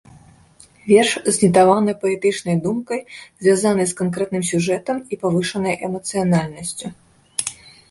[0.91, 2.99] Верш знітаваны паэтычнай думкай,
[3.45, 6.87] звязанай з канкрэтным сюжэтам і павышанай эмацыянальнасцю.